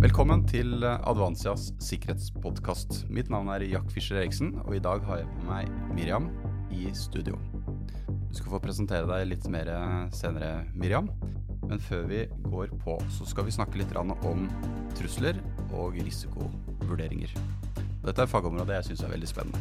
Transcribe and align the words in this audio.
Velkommen 0.00 0.46
til 0.48 0.80
Advansias 0.80 1.66
sikkerhetspodkast. 1.84 3.02
Mitt 3.12 3.28
navn 3.28 3.50
er 3.52 3.66
Jack 3.68 3.90
Fischer 3.92 4.16
Eriksen, 4.16 4.54
og 4.62 4.72
i 4.72 4.80
dag 4.80 5.02
har 5.04 5.18
jeg 5.20 5.26
med 5.28 5.44
meg 5.44 5.74
Miriam 5.92 6.30
i 6.72 6.86
studio. 6.96 7.36
Du 8.08 8.32
skal 8.38 8.54
få 8.54 8.62
presentere 8.64 9.04
deg 9.10 9.26
litt 9.28 9.44
mer 9.52 9.68
senere, 10.16 10.62
Miriam. 10.72 11.10
Men 11.66 11.84
før 11.84 12.08
vi 12.08 12.22
går 12.46 12.72
på, 12.80 12.96
så 13.12 13.28
skal 13.28 13.44
vi 13.44 13.52
snakke 13.52 13.76
litt 13.82 13.92
om 14.00 14.46
trusler 14.96 15.36
og 15.68 16.00
risikovurderinger. 16.00 17.36
Dette 18.00 18.24
er 18.24 18.32
fagområdet 18.32 18.78
jeg 18.78 18.88
syns 18.88 19.04
er 19.04 19.12
veldig 19.18 19.28
spennende. 19.28 19.60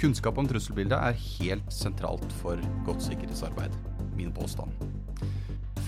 Kunnskap 0.00 0.40
om 0.40 0.48
trusselbildet 0.48 0.96
er 0.96 1.24
helt 1.42 1.68
sentralt 1.68 2.32
for 2.40 2.56
godt 2.88 3.04
sikkerhetsarbeid. 3.04 3.76
Min 4.16 4.32
påstand 4.32 4.72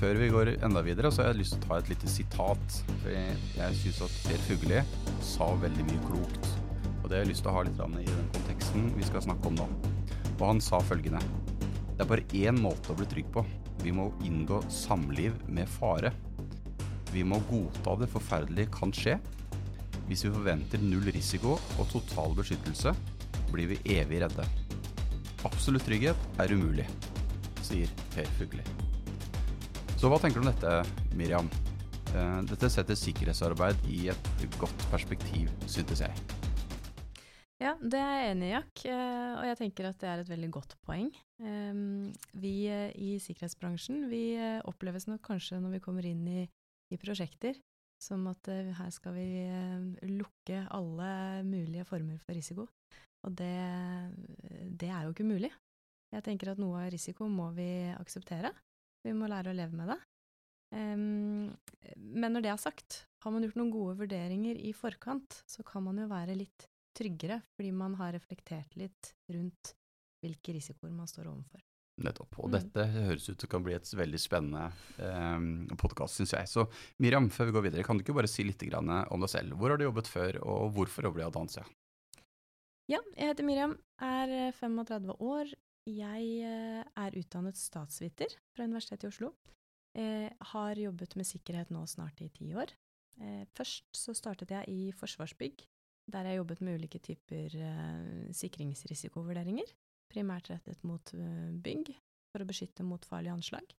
før 0.01 0.17
vi 0.17 0.31
går 0.33 0.49
enda 0.65 0.81
videre, 0.81 1.11
så 1.13 1.23
har 1.23 1.35
jeg 1.35 1.43
lyst 1.43 1.55
til 1.57 1.61
å 1.61 1.69
ta 1.69 1.79
et 1.81 1.91
lite 1.93 2.09
sitat. 2.09 2.77
For 3.03 3.13
jeg, 3.13 3.77
syns 3.83 4.01
at 4.07 4.17
Per 4.25 4.45
Fugli 4.47 4.81
sa 5.25 5.51
veldig 5.61 5.87
mye 5.91 6.05
klokt. 6.07 6.49
Og 7.03 7.09
det 7.11 7.19
har 7.19 7.25
jeg 7.25 7.33
lyst 7.35 7.45
til 7.45 7.53
å 7.53 7.57
ha 7.59 7.65
litt 7.67 7.83
i 7.85 8.07
den 8.09 8.31
konteksten 8.35 8.89
vi 8.97 9.09
skal 9.09 9.27
snakke 9.27 9.51
om 9.51 9.59
nå. 9.61 9.69
Og 10.39 10.47
han 10.47 10.63
sa 10.65 10.81
følgende. 10.89 11.21
Det 11.93 12.07
er 12.07 12.09
bare 12.09 12.25
én 12.33 12.61
måte 12.65 12.93
å 12.93 12.97
bli 12.97 13.09
trygg 13.11 13.29
på. 13.35 13.45
Vi 13.85 13.93
må 13.97 14.09
inngå 14.25 14.63
samliv 14.73 15.37
med 15.53 15.69
fare. 15.69 16.15
Vi 17.13 17.25
må 17.27 17.43
godta 17.51 17.99
det 18.01 18.09
forferdelige 18.13 18.73
kan 18.73 18.95
skje. 18.97 19.19
Hvis 20.09 20.25
vi 20.25 20.33
forventer 20.33 20.81
null 20.83 21.13
risiko 21.13 21.59
og 21.77 21.91
total 21.93 22.33
beskyttelse, 22.39 22.95
blir 23.53 23.75
vi 23.75 23.83
evig 23.99 24.25
redde. 24.25 24.47
Absolutt 25.45 25.85
trygghet 25.89 26.41
er 26.41 26.57
umulig, 26.57 26.89
sier 27.67 27.93
Per 28.15 28.39
Fugli. 28.39 28.65
Så 30.01 30.09
hva 30.09 30.17
tenker 30.17 30.41
du 30.41 30.47
om 30.47 30.49
dette, 30.49 30.71
Miriam? 31.13 31.49
Eh, 32.17 32.37
dette 32.49 32.71
setter 32.73 32.97
sikkerhetsarbeid 32.97 33.83
i 33.93 34.07
et 34.09 34.45
godt 34.57 34.85
perspektiv, 34.89 35.51
syntes 35.69 36.01
jeg. 36.01 36.15
Ja, 37.61 37.75
det 37.77 38.01
er 38.01 38.15
jeg 38.15 38.31
enig 38.31 38.47
i, 38.49 38.53
Jack. 38.55 38.85
Eh, 38.89 39.33
og 39.35 39.45
jeg 39.51 39.59
tenker 39.59 39.91
at 39.91 39.99
det 40.01 40.09
er 40.09 40.23
et 40.23 40.31
veldig 40.33 40.49
godt 40.57 40.73
poeng. 40.89 41.11
Vi 41.37 42.53
eh, 42.73 42.95
i 42.97 43.11
sikkerhetsbransjen 43.21 44.07
vi 44.09 44.23
oppleves 44.73 45.05
nok 45.11 45.21
kanskje 45.29 45.61
når 45.61 45.77
vi 45.77 45.83
kommer 45.85 46.09
inn 46.09 46.25
i, 46.33 46.47
i 46.89 47.01
prosjekter, 47.05 47.61
som 48.01 48.25
at 48.33 48.49
her 48.49 48.97
skal 48.97 49.19
vi 49.21 49.29
lukke 50.09 50.65
alle 50.81 51.11
mulige 51.45 51.85
former 51.85 52.17
for 52.25 52.41
risiko. 52.41 52.71
Og 53.29 53.37
det, 53.37 53.53
det 54.81 54.89
er 54.89 55.05
jo 55.05 55.13
ikke 55.13 55.29
mulig. 55.29 55.53
Jeg 56.17 56.25
tenker 56.25 56.55
at 56.55 56.65
noe 56.65 56.87
av 56.87 56.91
risiko 56.97 57.29
må 57.29 57.53
vi 57.53 57.69
akseptere. 58.01 58.57
Vi 59.07 59.15
må 59.17 59.29
lære 59.31 59.53
å 59.53 59.57
leve 59.57 59.77
med 59.77 59.93
det. 59.95 59.99
Um, 60.71 61.49
men 61.97 62.35
når 62.35 62.45
det 62.45 62.53
er 62.53 62.61
sagt, 62.63 63.05
har 63.25 63.35
man 63.35 63.45
gjort 63.45 63.59
noen 63.59 63.73
gode 63.75 63.97
vurderinger 64.05 64.61
i 64.61 64.75
forkant, 64.77 65.41
så 65.49 65.65
kan 65.67 65.85
man 65.87 65.99
jo 65.99 66.07
være 66.11 66.37
litt 66.39 66.69
tryggere, 66.97 67.41
fordi 67.57 67.73
man 67.75 67.97
har 68.01 68.15
reflektert 68.15 68.77
litt 68.79 69.15
rundt 69.33 69.75
hvilke 70.21 70.55
risikoer 70.57 70.93
man 70.93 71.09
står 71.09 71.31
overfor. 71.31 71.63
Nettopp. 72.01 72.39
Og 72.41 72.49
mm. 72.49 72.55
dette 72.55 72.87
høres 72.95 73.29
ut 73.29 73.45
å 73.45 73.51
kan 73.51 73.65
bli 73.65 73.75
et 73.77 73.89
veldig 73.97 74.21
spennende 74.21 74.69
eh, 75.05 75.75
podkast, 75.81 76.21
syns 76.21 76.35
jeg. 76.37 76.49
Så 76.49 76.65
Miriam, 77.03 77.29
før 77.33 77.51
vi 77.51 77.57
går 77.57 77.67
videre, 77.69 77.85
kan 77.87 77.99
du 77.99 78.05
ikke 78.05 78.17
bare 78.17 78.31
si 78.31 78.47
litt 78.47 78.65
om 78.73 79.21
deg 79.25 79.33
selv? 79.33 79.59
Hvor 79.61 79.73
har 79.73 79.81
du 79.81 79.87
jobbet 79.87 80.09
før, 80.09 80.41
og 80.45 80.73
hvorfor 80.77 81.09
jobber 81.09 81.21
du 81.21 81.25
i 81.25 81.29
Adansia? 81.29 81.67
Ja, 82.91 82.99
jeg 83.15 83.31
heter 83.31 83.47
Miriam, 83.47 83.77
er 84.03 84.53
35 84.59 85.13
eh, 85.13 85.27
år, 85.35 85.53
jeg 85.89 86.27
eh, 86.45 86.83
er 86.85 87.17
utdannet 87.19 87.59
statsviter 87.59 88.33
fra 88.55 88.67
Universitetet 88.67 89.09
i 89.09 89.11
Oslo. 89.11 89.33
Eh, 89.97 90.29
har 90.53 90.79
jobbet 90.79 91.17
med 91.19 91.27
sikkerhet 91.27 91.73
nå 91.75 91.83
snart 91.91 92.21
i 92.23 92.31
ti 92.35 92.53
år. 92.55 92.73
Eh, 93.21 93.45
først 93.57 93.91
så 93.97 94.15
startet 94.17 94.53
jeg 94.55 94.69
i 94.73 94.93
Forsvarsbygg, 94.97 95.65
der 96.11 96.29
jeg 96.29 96.41
jobbet 96.41 96.63
med 96.65 96.81
ulike 96.81 97.01
typer 97.05 97.57
eh, 97.57 98.31
sikringsrisikovurderinger. 98.37 99.69
Primært 100.11 100.51
rettet 100.53 100.83
mot 100.87 101.13
eh, 101.15 101.51
bygg, 101.63 101.93
for 102.31 102.43
å 102.43 102.49
beskytte 102.49 102.87
mot 102.87 103.05
farlige 103.07 103.37
anslag. 103.37 103.75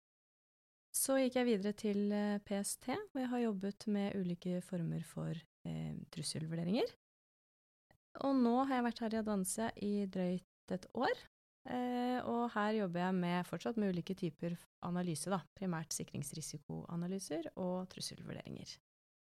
Så 0.91 1.15
gikk 1.21 1.37
jeg 1.39 1.47
videre 1.47 1.71
til 1.77 2.11
PST, 2.43 2.89
hvor 3.13 3.21
jeg 3.21 3.31
har 3.31 3.43
jobbet 3.45 3.85
med 3.87 4.17
ulike 4.19 4.57
former 4.65 5.05
for 5.07 5.37
trusselvurderinger. 6.11 6.89
Og 8.27 8.35
nå 8.35 8.57
har 8.65 8.73
jeg 8.75 8.85
vært 8.89 8.99
her 9.05 9.15
i 9.15 9.19
Adansia 9.21 9.69
i 9.79 9.91
drøyt 10.11 10.73
et 10.75 10.87
år, 10.91 11.21
Eh, 11.69 12.17
og 12.25 12.47
her 12.55 12.79
jobber 12.79 13.03
jeg 13.03 13.17
med 13.19 13.45
fortsatt 13.45 13.77
med 13.77 13.93
ulike 13.93 14.15
typer 14.17 14.55
analyse, 14.87 15.29
da. 15.29 15.41
Primært 15.57 15.93
sikringsrisikoanalyser 15.93 17.51
og 17.61 17.85
trusselvurderinger. 17.91 18.73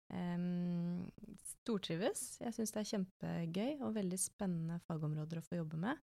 Um, 0.06 1.06
stortrives. 1.42 2.36
Jeg 2.42 2.54
syns 2.54 2.74
det 2.74 2.82
er 2.82 2.90
kjempegøy 2.92 3.80
og 3.86 3.96
veldig 3.96 4.18
spennende 4.22 4.78
fagområder 4.86 5.40
å 5.40 5.46
få 5.46 5.60
jobbe 5.60 5.80
med. 5.82 6.02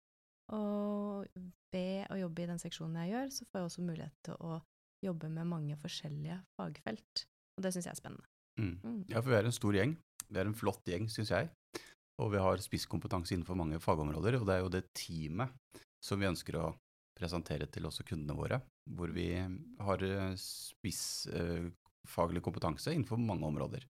Og 0.54 1.26
ved 1.72 2.10
å 2.12 2.18
jobbe 2.18 2.44
i 2.44 2.48
den 2.50 2.60
seksjonen 2.62 2.98
jeg 3.04 3.14
gjør, 3.14 3.34
så 3.34 3.46
får 3.48 3.60
jeg 3.60 3.70
også 3.70 3.86
mulighet 3.86 4.16
til 4.26 4.40
å 4.44 4.58
jobbe 5.04 5.30
med 5.32 5.48
mange 5.50 5.78
forskjellige 5.80 6.40
fagfelt. 6.58 7.24
Og 7.56 7.64
det 7.64 7.74
syns 7.74 7.88
jeg 7.88 7.94
er 7.94 8.02
spennende. 8.02 8.28
Mm. 8.60 8.74
Mm. 8.82 9.00
Ja, 9.10 9.20
for 9.20 9.32
vi 9.32 9.38
er 9.38 9.48
en 9.48 9.56
stor 9.56 9.78
gjeng. 9.78 9.96
Vi 10.28 10.40
er 10.40 10.48
en 10.48 10.58
flott 10.58 10.90
gjeng, 10.90 11.08
syns 11.12 11.32
jeg. 11.34 11.50
Og 12.22 12.30
vi 12.30 12.42
har 12.42 12.62
spisskompetanse 12.62 13.34
innenfor 13.34 13.58
mange 13.58 13.80
fagområder. 13.82 14.38
Og 14.38 14.46
det 14.48 14.56
er 14.56 14.62
jo 14.62 14.72
det 14.72 14.84
teamet 14.94 15.54
som 16.04 16.20
vi 16.20 16.28
ønsker 16.28 16.58
å 16.60 16.66
presentere 17.14 17.68
til 17.70 17.86
også 17.88 18.04
kundene 18.06 18.36
våre, 18.36 18.60
hvor 18.90 19.12
vi 19.14 19.28
har 19.38 20.04
eh, 20.04 20.34
spissfaglig 20.40 22.40
eh, 22.40 22.44
kompetanse 22.44 22.92
innenfor 22.92 23.20
mange 23.22 23.48
områder. 23.48 23.86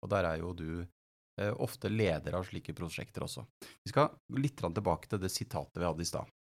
Og 0.00 0.12
der 0.12 0.30
er 0.30 0.40
jo 0.40 0.54
du 0.56 0.68
eh, 0.80 1.52
ofte 1.52 1.90
leder 1.92 2.38
av 2.38 2.46
slike 2.48 2.74
prosjekter 2.76 3.26
også. 3.26 3.44
Vi 3.84 3.92
skal 3.92 4.12
litt 4.38 4.62
tilbake 4.62 5.10
til 5.10 5.22
det 5.22 5.32
sitatet 5.34 5.82
vi 5.82 5.88
hadde 5.88 6.06
i 6.06 6.12
stad. 6.12 6.36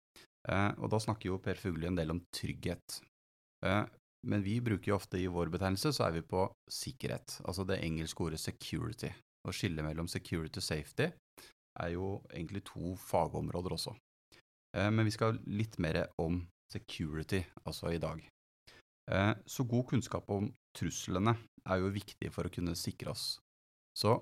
Og 0.46 0.92
da 0.94 1.00
snakker 1.02 1.32
jo 1.32 1.40
Per 1.42 1.58
Fugli 1.58 1.88
en 1.90 1.96
del 1.98 2.12
om 2.14 2.20
trygghet. 2.30 3.00
Men 4.30 4.44
vi 4.46 4.60
bruker 4.62 4.92
jo 4.92 4.98
ofte 5.00 5.18
i 5.18 5.26
vår 5.26 5.50
betegnelse 5.56 5.90
så 5.98 6.06
er 6.06 6.20
vi 6.20 6.22
på 6.22 6.44
sikkerhet, 6.70 7.40
altså 7.50 7.66
det 7.66 7.80
engelske 7.82 8.28
ordet 8.28 8.38
security. 8.44 9.10
Å 9.42 9.54
skille 9.54 9.82
mellom 9.82 10.06
security 10.06 10.62
og 10.62 10.68
safety 10.68 11.10
er 11.82 11.90
jo 11.96 12.22
egentlig 12.30 12.62
to 12.70 12.94
fagområder 13.10 13.74
også. 13.74 13.96
Eh, 14.76 14.92
men 14.92 15.06
vi 15.06 15.14
skal 15.16 15.40
litt 15.48 15.78
mer 15.80 16.02
om 16.22 16.42
security, 16.72 17.44
altså 17.64 17.94
i 17.94 18.02
dag. 18.02 18.22
Eh, 19.12 19.34
så 19.46 19.64
god 19.64 19.88
kunnskap 19.94 20.30
om 20.34 20.50
truslene 20.76 21.36
er 21.66 21.82
jo 21.82 21.94
viktig 21.94 22.32
for 22.34 22.48
å 22.48 22.52
kunne 22.52 22.76
sikre 22.76 23.14
oss. 23.14 23.38
Så 23.96 24.18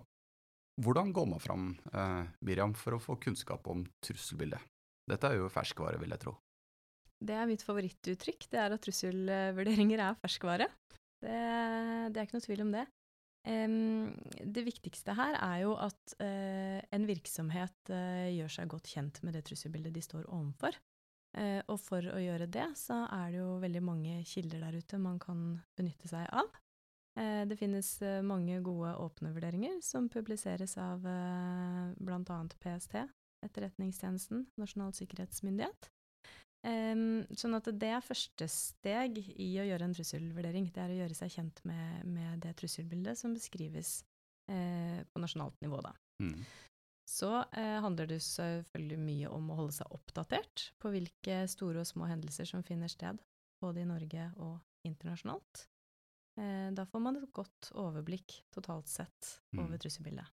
hvordan 0.84 1.14
går 1.14 1.30
man 1.30 1.42
fram, 1.42 1.68
eh, 1.94 2.24
Miriam, 2.42 2.74
for 2.74 2.94
å 2.94 3.02
få 3.02 3.18
kunnskap 3.22 3.68
om 3.68 3.86
trusselbildet? 4.06 4.62
Dette 5.10 5.30
er 5.30 5.38
jo 5.38 5.50
ferskvare, 5.50 6.00
vil 6.00 6.10
jeg 6.10 6.20
tro. 6.20 6.38
Det 7.24 7.34
er 7.34 7.48
mitt 7.48 7.64
favorittuttrykk, 7.64 8.50
det 8.52 8.60
er 8.60 8.74
at 8.74 8.82
trusselvurderinger 8.84 10.00
er 10.00 10.20
ferskvare. 10.22 10.68
Det, 11.24 11.40
det 12.12 12.20
er 12.20 12.26
ikke 12.28 12.38
noe 12.38 12.46
tvil 12.46 12.62
om 12.66 12.72
det. 12.72 12.86
Det 13.44 14.64
viktigste 14.64 15.16
her 15.18 15.36
er 15.36 15.58
jo 15.66 15.74
at 15.76 16.16
uh, 16.24 16.80
en 16.96 17.08
virksomhet 17.08 17.92
uh, 17.92 18.30
gjør 18.32 18.54
seg 18.56 18.70
godt 18.72 18.88
kjent 18.94 19.20
med 19.26 19.36
det 19.36 19.44
trusselbildet 19.50 19.92
de 19.96 20.04
står 20.06 20.30
overfor. 20.32 20.78
Uh, 21.36 21.60
og 21.68 21.76
for 21.82 22.08
å 22.08 22.22
gjøre 22.24 22.48
det, 22.48 22.70
så 22.80 23.02
er 23.12 23.34
det 23.34 23.42
jo 23.42 23.58
veldig 23.60 23.82
mange 23.84 24.22
kilder 24.30 24.64
der 24.64 24.78
ute 24.80 25.02
man 25.02 25.20
kan 25.20 25.44
benytte 25.76 26.12
seg 26.12 26.28
av. 26.32 26.52
det 27.14 27.58
finnes 27.60 27.88
mange 28.26 28.56
gode 28.66 28.96
åpne 28.98 29.30
vurderinger 29.36 29.76
som 29.86 30.08
publiseres 30.10 30.78
av 30.82 31.04
uh, 31.06 31.92
bl.a. 32.00 32.40
PST, 32.64 32.96
Etterretningstjenesten, 33.46 34.48
Nasjonal 34.58 34.96
sikkerhetsmyndighet. 34.98 35.93
Um, 36.64 37.24
sånn 37.36 37.58
at 37.58 37.68
det 37.76 37.90
er 37.92 38.04
første 38.06 38.48
steg 38.48 39.18
i 39.20 39.50
å 39.60 39.66
gjøre 39.68 39.90
en 39.90 39.96
trusselvurdering. 39.98 40.70
Det 40.72 40.84
er 40.84 40.94
å 40.94 41.00
gjøre 41.02 41.18
seg 41.18 41.34
kjent 41.36 41.60
med, 41.68 42.06
med 42.08 42.44
det 42.46 42.54
trusselbildet 42.62 43.20
som 43.20 43.36
beskrives 43.36 43.98
uh, 44.52 45.02
på 45.12 45.24
nasjonalt 45.24 45.60
nivå, 45.66 45.82
da. 45.84 45.92
Mm. 46.24 46.38
Så 47.10 47.34
uh, 47.44 47.78
handler 47.84 48.08
det 48.14 48.22
selvfølgelig 48.24 49.02
mye 49.04 49.34
om 49.36 49.52
å 49.52 49.60
holde 49.60 49.76
seg 49.76 49.92
oppdatert 49.92 50.70
på 50.80 50.94
hvilke 50.94 51.44
store 51.52 51.84
og 51.84 51.90
små 51.90 52.08
hendelser 52.08 52.48
som 52.48 52.64
finner 52.64 52.92
sted, 52.92 53.20
både 53.64 53.84
i 53.84 53.90
Norge 53.90 54.32
og 54.40 54.62
internasjonalt. 54.88 55.68
Eh, 56.40 56.70
da 56.74 56.86
får 56.90 57.02
man 57.04 57.20
et 57.20 57.34
godt 57.34 57.70
overblikk 57.78 58.40
totalt 58.54 58.90
sett 58.90 59.36
mm. 59.54 59.66
over 59.66 59.82
trusselbildet. 59.82 60.32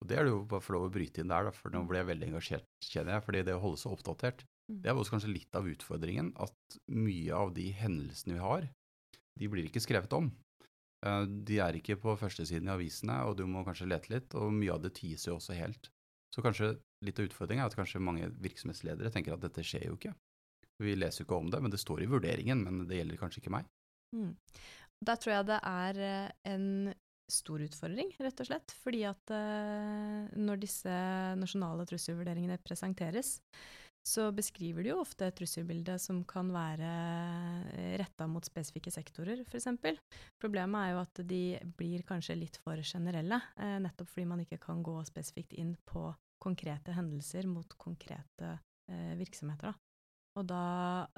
Og 0.00 0.10
Det 0.10 0.18
er 0.18 0.26
det 0.26 0.34
jo 0.34 0.44
bare 0.46 0.62
for 0.62 0.76
lov 0.76 0.86
å 0.86 0.92
bryte 0.92 1.22
inn 1.22 1.32
der, 1.32 1.48
da, 1.48 1.54
for 1.56 1.72
nå 1.72 1.82
ble 1.88 2.02
jeg 2.02 2.10
veldig 2.12 2.28
engasjert, 2.28 2.68
kjenner 2.84 3.16
jeg. 3.16 3.24
fordi 3.26 3.42
det 3.48 3.56
å 3.56 3.62
holde 3.64 3.80
seg 3.80 3.96
oppdatert, 3.96 4.44
mm. 4.44 4.55
Det 4.66 4.90
er 4.90 4.98
også 4.98 5.16
kanskje 5.16 5.32
litt 5.32 5.58
av 5.58 5.68
utfordringen. 5.70 6.32
At 6.42 6.78
mye 6.90 7.34
av 7.36 7.54
de 7.56 7.68
hendelsene 7.76 8.36
vi 8.36 8.42
har, 8.42 8.66
de 9.36 9.50
blir 9.52 9.68
ikke 9.68 9.82
skrevet 9.84 10.12
om. 10.16 10.32
Eh, 11.06 11.22
de 11.48 11.60
er 11.62 11.78
ikke 11.78 11.98
på 12.02 12.16
førstesiden 12.18 12.70
i 12.70 12.74
avisene, 12.74 13.20
og 13.28 13.36
du 13.38 13.44
må 13.50 13.64
kanskje 13.66 13.88
lete 13.90 14.12
litt. 14.14 14.36
Og 14.38 14.54
mye 14.54 14.74
av 14.74 14.82
det 14.84 14.96
ties 14.98 15.28
jo 15.28 15.36
også 15.38 15.56
helt. 15.58 15.90
Så 16.34 16.42
kanskje 16.44 16.74
litt 17.06 17.20
av 17.20 17.28
utfordringen 17.28 17.64
er 17.64 17.70
at 17.70 17.78
kanskje 17.78 18.02
mange 18.02 18.28
virksomhetsledere 18.42 19.12
tenker 19.14 19.36
at 19.36 19.44
dette 19.44 19.64
skjer 19.64 19.86
jo 19.88 19.96
ikke. 19.98 20.16
Vi 20.82 20.96
leser 20.96 21.22
jo 21.22 21.28
ikke 21.28 21.38
om 21.40 21.48
det, 21.52 21.62
men 21.64 21.72
det 21.72 21.80
står 21.80 22.02
i 22.04 22.10
vurderingen, 22.10 22.60
men 22.64 22.84
det 22.88 22.98
gjelder 22.98 23.20
kanskje 23.20 23.40
ikke 23.40 23.54
meg. 23.54 23.68
Mm. 24.16 24.34
Der 25.06 25.18
tror 25.20 25.34
jeg 25.34 25.48
det 25.48 25.60
er 25.70 26.02
eh, 26.04 26.30
en 26.52 26.68
stor 27.30 27.62
utfordring, 27.64 28.12
rett 28.22 28.42
og 28.42 28.48
slett. 28.48 28.74
Fordi 28.82 29.02
at 29.08 29.32
eh, 29.34 30.36
når 30.36 30.60
disse 30.62 30.98
nasjonale 31.40 31.86
trusselvurderingene 31.88 32.58
presenteres, 32.64 33.36
så 34.06 34.28
beskriver 34.34 34.84
de 34.84 34.92
jo 34.92 35.00
ofte 35.02 35.26
et 35.26 35.34
trusselbilde 35.34 35.96
som 35.98 36.20
kan 36.28 36.52
være 36.54 36.90
retta 37.98 38.28
mot 38.30 38.46
spesifikke 38.46 38.92
sektorer, 38.94 39.42
f.eks. 39.42 39.66
Problemet 40.38 40.78
er 40.84 40.92
jo 40.94 41.00
at 41.02 41.22
de 41.26 41.40
blir 41.78 42.04
kanskje 42.06 42.38
litt 42.38 42.60
for 42.62 42.78
generelle, 42.86 43.40
eh, 43.58 43.78
nettopp 43.82 44.12
fordi 44.12 44.28
man 44.30 44.44
ikke 44.44 44.60
kan 44.62 44.84
gå 44.86 44.94
spesifikt 45.08 45.56
inn 45.58 45.74
på 45.88 46.06
konkrete 46.42 46.94
hendelser 46.94 47.48
mot 47.50 47.74
konkrete 47.80 48.52
eh, 48.92 49.12
virksomheter. 49.18 49.74
Og 50.36 50.46
da 50.46 50.62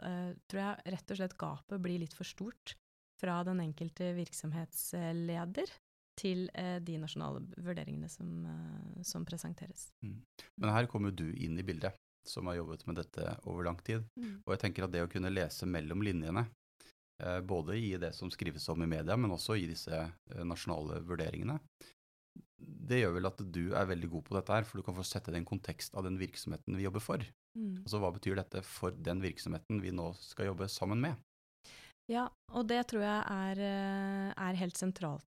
eh, 0.05 0.32
tror 0.49 0.62
jeg 0.62 0.94
rett 0.94 1.12
og 1.12 1.20
slett 1.20 1.37
gapet 1.41 1.82
blir 1.84 2.00
litt 2.00 2.17
for 2.17 2.29
stort 2.29 2.76
fra 3.19 3.41
den 3.46 3.61
enkelte 3.64 4.12
virksomhetsleder 4.17 5.73
til 6.19 6.49
eh, 6.58 6.79
de 6.82 6.99
nasjonale 7.02 7.43
vurderingene 7.56 8.11
som, 8.11 8.31
eh, 8.46 9.02
som 9.06 9.26
presenteres. 9.26 9.91
Mm. 10.06 10.20
Men 10.62 10.75
her 10.75 10.88
kommer 10.91 11.14
du 11.14 11.26
inn 11.34 11.58
i 11.58 11.67
bildet, 11.67 11.99
som 12.29 12.49
har 12.51 12.59
jobbet 12.61 12.87
med 12.89 12.99
dette 13.01 13.35
over 13.49 13.67
lang 13.67 13.79
tid. 13.85 14.07
Mm. 14.19 14.41
Og 14.45 14.55
jeg 14.55 14.63
tenker 14.65 14.87
at 14.87 14.95
det 14.95 15.05
å 15.05 15.11
kunne 15.11 15.33
lese 15.33 15.69
mellom 15.69 16.03
linjene, 16.07 16.47
eh, 17.23 17.39
både 17.41 17.79
i 17.79 17.95
det 18.01 18.13
som 18.17 18.33
skrives 18.33 18.69
om 18.73 18.83
i 18.85 18.91
media, 18.91 19.17
men 19.17 19.35
også 19.35 19.59
i 19.59 19.69
disse 19.71 19.95
eh, 19.95 20.45
nasjonale 20.45 21.01
vurderingene, 21.09 21.59
det 22.59 23.01
gjør 23.03 23.17
vel 23.19 23.29
at 23.31 23.41
du 23.55 23.65
er 23.79 23.87
veldig 23.87 24.11
god 24.13 24.27
på 24.27 24.37
dette 24.37 24.55
her, 24.55 24.67
for 24.67 24.81
du 24.81 24.87
kan 24.87 24.97
få 24.97 25.07
sette 25.07 25.31
det 25.31 25.39
i 25.39 25.43
en 25.43 25.49
kontekst 25.49 25.95
av 25.99 26.07
den 26.07 26.19
virksomheten 26.19 26.77
vi 26.79 26.87
jobber 26.87 27.05
for. 27.05 27.25
Mm. 27.59 27.85
Altså 27.85 28.03
hva 28.03 28.13
betyr 28.15 28.39
dette 28.39 28.63
for 28.67 28.95
den 28.95 29.23
virksomheten 29.23 29.83
vi 29.83 29.95
nå 29.95 30.11
skal 30.19 30.51
jobbe 30.51 30.71
sammen 30.73 31.03
med? 31.05 31.19
Ja, 32.09 32.27
og 32.57 32.67
det 32.71 32.87
tror 32.91 33.05
jeg 33.05 33.21
er, 33.21 33.63
eh, 33.63 34.31
er 34.33 34.63
helt 34.63 34.81
sentralt 34.81 35.25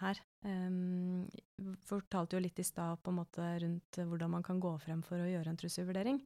her. 0.00 0.20
Um, 0.40 1.26
fortalte 1.84 2.38
jo 2.38 2.40
litt 2.40 2.58
i 2.62 2.64
stad 2.64 3.02
på 3.04 3.12
en 3.12 3.18
måte 3.18 3.44
rundt 3.60 3.98
hvordan 4.00 4.30
man 4.32 4.44
kan 4.46 4.60
gå 4.62 4.70
frem 4.80 5.02
for 5.04 5.20
å 5.20 5.28
gjøre 5.28 5.52
en 5.52 5.58
trusselvurdering. 5.60 6.20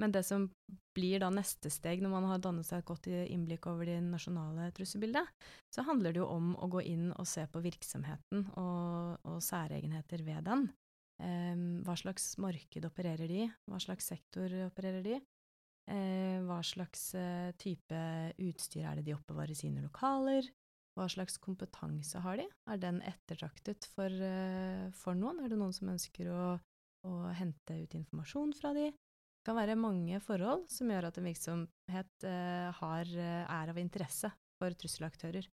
Men 0.00 0.12
det 0.12 0.24
som 0.28 0.50
blir 0.96 1.22
da 1.22 1.30
neste 1.32 1.72
steg 1.72 2.02
når 2.04 2.12
man 2.12 2.28
har 2.28 2.42
dannet 2.44 2.68
seg 2.68 2.82
et 2.82 2.88
godt 2.90 3.08
innblikk 3.08 3.70
over 3.70 3.88
det 3.88 4.00
nasjonale 4.04 4.68
trusselbildet, 4.76 5.30
så 5.72 5.86
handler 5.88 6.12
det 6.12 6.20
jo 6.20 6.28
om 6.34 6.52
å 6.60 6.68
gå 6.74 6.84
inn 6.90 7.08
og 7.14 7.28
se 7.30 7.46
på 7.48 7.62
virksomheten 7.64 8.48
og, 8.52 9.22
og 9.24 9.40
særegenheter 9.44 10.26
ved 10.26 10.44
den. 10.50 10.68
Um, 11.22 11.80
hva 11.86 11.94
slags 11.96 12.34
marked 12.42 12.84
opererer 12.84 13.30
de? 13.30 13.46
Hva 13.70 13.80
slags 13.80 14.10
sektor 14.10 14.50
opererer 14.66 15.04
de? 15.06 15.20
Eh, 15.84 16.40
hva 16.48 16.62
slags 16.64 17.10
uh, 17.12 17.52
type 17.60 17.98
utstyr 18.40 18.86
er 18.88 18.98
det 18.98 19.08
de 19.08 19.16
oppbevarer 19.16 19.52
i 19.52 19.58
sine 19.58 19.84
lokaler? 19.84 20.48
Hva 20.94 21.08
slags 21.10 21.40
kompetanse 21.42 22.20
har 22.22 22.38
de? 22.38 22.46
Er 22.70 22.78
den 22.78 23.00
ettertraktet 23.02 23.88
for, 23.96 24.06
eh, 24.06 24.86
for 24.94 25.18
noen? 25.18 25.40
Er 25.42 25.50
det 25.50 25.58
noen 25.58 25.74
som 25.74 25.90
ønsker 25.90 26.30
å, 26.30 26.44
å, 27.08 27.14
hente 27.34 27.80
ut 27.82 27.96
informasjon 27.98 28.54
fra 28.54 28.70
de? 28.76 28.92
Det 28.94 29.48
kan 29.50 29.58
være 29.58 29.76
mange 29.76 30.20
forhold 30.22 30.68
som 30.70 30.92
gjør 30.94 31.10
at 31.10 31.18
en 31.18 31.26
virksomhet 31.26 32.26
eh, 32.30 32.70
har, 32.78 33.10
er 33.18 33.74
av 33.74 33.82
interesse 33.82 34.30
for 34.60 34.78
trusselaktører. 34.78 35.50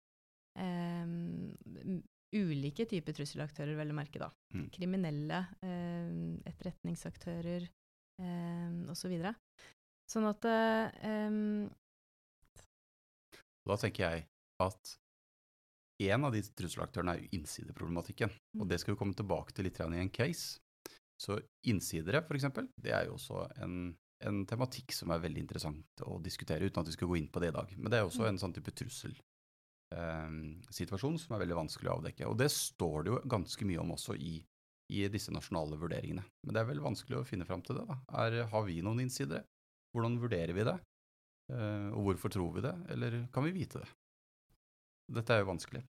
ulike 2.33 2.85
typer 2.89 3.13
trusselaktører, 3.13 3.77
vel 3.77 3.93
å 3.93 3.95
merke, 3.95 4.19
da. 4.19 4.31
Mm. 4.57 4.67
Kriminelle, 4.73 5.45
etterretningsaktører 6.49 7.69
eh, 8.25 8.77
osv. 8.89 9.13
Sånn 10.09 10.25
at 10.25 10.45
um, 10.49 11.67
Da 13.67 13.77
tenker 13.77 14.09
jeg 14.09 14.25
at 14.63 14.97
en 15.99 16.25
av 16.27 16.31
de 16.33 16.41
trusselaktørene 16.45 17.13
er 17.15 17.19
jo 17.23 17.27
innsideproblematikken. 17.39 18.29
Mm. 18.29 18.61
Og 18.61 18.67
det 18.69 18.77
skal 18.81 18.93
vi 18.93 18.99
komme 18.99 19.15
tilbake 19.17 19.51
til 19.55 19.63
litt 19.67 19.79
i 19.81 19.83
en 19.83 20.09
case. 20.13 20.45
Så 21.17 21.39
innsidere, 21.65 22.21
eksempel, 22.35 22.65
det 22.77 22.91
er 22.93 23.05
jo 23.07 23.13
også 23.15 23.35
en, 23.65 23.97
en, 24.21 24.45
tematikk 24.45 24.93
som 24.93 25.09
er 25.11 25.23
veldig 25.23 25.41
interessant 25.41 26.01
å 26.05 26.19
diskutere, 26.21 26.65
uten 26.65 26.81
at 26.83 26.89
vi 26.91 26.93
skal 26.93 27.07
gå 27.09 27.15
inn 27.17 27.31
på 27.33 27.39
det 27.41 27.49
i 27.49 27.57
dag. 27.57 27.67
Men 27.77 27.89
det 27.89 27.97
er 27.97 28.03
også 28.05 28.23
mm. 28.27 28.29
en 28.29 28.41
sånn 28.43 28.53
type 28.53 28.71
trusselsituasjon 28.83 31.15
um, 31.17 31.21
som 31.23 31.31
er 31.33 31.43
veldig 31.45 31.61
vanskelig 31.63 31.89
å 31.89 31.97
avdekke. 31.97 32.29
Og 32.29 32.35
det 32.37 32.49
står 32.53 32.97
det 33.01 33.09
jo 33.13 33.25
ganske 33.33 33.63
mye 33.65 33.81
om 33.81 33.93
også 33.97 34.13
i, 34.21 34.33
i 34.93 34.97
disse 35.09 35.33
nasjonale 35.33 35.75
vurderingene. 35.81 36.23
Men 36.45 36.51
det 36.53 36.59
er 36.61 36.69
vel 36.69 36.85
vanskelig 36.85 37.17
å 37.17 37.27
finne 37.27 37.49
fram 37.49 37.61
til 37.65 37.75
det, 37.79 37.85
da. 37.89 37.95
Er, 38.21 38.31
har 38.53 38.63
vi 38.69 38.85
noen 38.85 39.01
innsidere? 39.07 39.41
Hvordan 39.95 40.21
vurderer 40.21 40.53
vi 40.53 40.69
det? 40.69 40.77
Uh, 41.49 41.89
og 41.95 42.01
hvorfor 42.11 42.29
tror 42.29 42.53
vi 42.59 42.65
det, 42.67 42.75
eller 42.93 43.11
kan 43.33 43.41
vi 43.47 43.57
vite 43.57 43.81
det? 43.81 43.89
Dette 45.07 45.35
er 45.35 45.43
jo 45.43 45.51
vanskelig. 45.51 45.83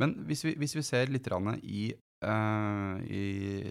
Men 0.00 0.16
hvis 0.28 0.42
vi, 0.46 0.54
hvis 0.58 0.74
vi 0.74 0.82
ser 0.82 1.12
litt 1.12 1.28
i, 1.30 1.84
uh, 2.26 2.96
i, 3.06 3.22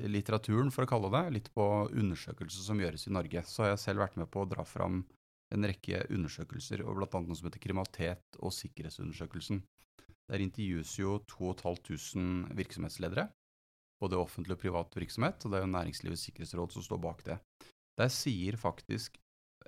litteraturen, 0.08 0.72
for 0.72 0.86
å 0.86 0.90
kalle 0.90 1.12
det, 1.12 1.24
litt 1.38 1.50
på 1.56 1.68
undersøkelser 1.92 2.64
som 2.64 2.80
gjøres 2.80 3.08
i 3.08 3.16
Norge, 3.16 3.44
så 3.48 3.66
har 3.66 3.74
jeg 3.74 3.84
selv 3.84 4.04
vært 4.06 4.18
med 4.20 4.32
på 4.32 4.44
å 4.44 4.50
dra 4.50 4.64
fram 4.68 5.04
en 5.54 5.68
rekke 5.70 6.06
undersøkelser, 6.10 6.82
og 6.88 6.98
blant 6.98 7.16
annet 7.18 7.30
noe 7.30 7.38
som 7.38 7.50
heter 7.50 7.62
Kriminalitet 7.62 8.40
og 8.40 8.56
sikkerhetsundersøkelsen. 8.56 9.62
Der 10.32 10.42
intervjues 10.42 10.96
jo 10.98 11.18
2500 11.30 12.56
virksomhetsledere, 12.58 13.28
både 14.02 14.18
offentlig 14.20 14.56
og 14.56 14.64
privat 14.64 14.96
virksomhet, 14.98 15.44
og 15.44 15.52
det 15.52 15.60
er 15.60 15.68
jo 15.68 15.76
Næringslivets 15.76 16.24
sikkerhetsråd 16.30 16.74
som 16.74 16.88
står 16.88 17.04
bak 17.04 17.22
det. 17.28 17.38
Der 18.00 18.10
sier 18.10 18.58
faktisk 18.58 19.20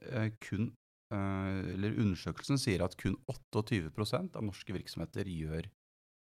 Eh, 0.02 0.32
kun 0.50 0.72
eller 1.14 2.00
Undersøkelsen 2.02 2.58
sier 2.58 2.82
at 2.86 2.98
kun 2.98 3.18
28% 3.30 4.36
av 4.36 4.44
norske 4.46 4.74
virksomheter 4.74 5.26
gjør 5.30 5.70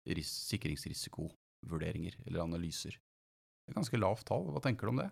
sikringsrisikovurderinger 0.05 2.17
eller 2.26 2.43
analyser. 2.43 2.99
Det 3.65 3.73
er 3.73 3.79
ganske 3.79 4.00
lavt 4.00 4.26
tall. 4.29 4.50
Hva 4.53 4.61
tenker 4.65 4.87
du 4.87 4.93
om 4.93 5.00
det? 5.00 5.11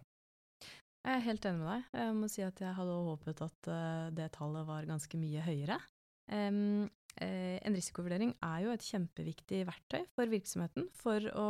Jeg 1.02 1.18
er 1.18 1.26
helt 1.26 1.46
enig 1.48 1.62
med 1.62 1.70
deg. 1.72 1.86
Jeg 1.98 2.14
må 2.14 2.28
si 2.30 2.42
at 2.46 2.60
jeg 2.62 2.76
hadde 2.76 2.98
håpet 3.08 3.40
at 3.42 3.70
uh, 3.72 4.10
det 4.14 4.28
tallet 4.36 4.68
var 4.68 4.86
ganske 4.86 5.18
mye 5.18 5.46
høyere. 5.46 5.78
Uh, 6.30 6.86
en 7.20 7.74
risikovurdering 7.76 8.30
er 8.40 8.62
jo 8.64 8.70
et 8.72 8.84
kjempeviktig 8.86 9.66
verktøy 9.68 10.06
for 10.16 10.30
virksomheten 10.32 10.86
for 10.96 11.26
å 11.36 11.48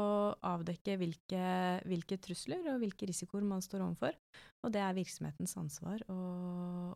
avdekke 0.49 0.97
hvilke, 0.99 1.43
hvilke 1.87 2.19
trusler 2.19 2.67
og 2.73 2.81
hvilke 2.83 3.07
risikoer 3.07 3.47
man 3.47 3.63
står 3.63 3.85
overfor. 3.85 4.17
Og 4.67 4.75
det 4.75 4.83
er 4.83 4.97
virksomhetens 4.97 5.55
ansvar 5.61 6.03
å, 6.11 6.19